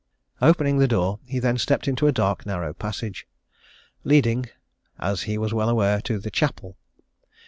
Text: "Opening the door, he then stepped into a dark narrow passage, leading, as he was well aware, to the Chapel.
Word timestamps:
"Opening 0.41 0.79
the 0.79 0.87
door, 0.87 1.19
he 1.27 1.37
then 1.37 1.59
stepped 1.59 1.87
into 1.87 2.07
a 2.07 2.11
dark 2.11 2.43
narrow 2.43 2.73
passage, 2.73 3.27
leading, 4.03 4.47
as 4.97 5.21
he 5.29 5.37
was 5.37 5.53
well 5.53 5.69
aware, 5.69 6.01
to 6.01 6.17
the 6.17 6.31
Chapel. 6.31 6.75